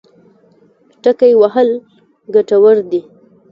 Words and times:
ټکی 1.01 1.33
وهل 1.41 1.69
ګټور 2.35 2.77
دی. 2.91 3.01